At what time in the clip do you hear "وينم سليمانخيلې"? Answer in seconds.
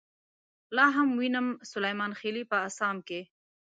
1.19-2.43